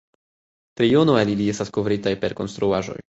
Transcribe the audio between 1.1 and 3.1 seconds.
el ili estas kovritaj per konstruaĵoj.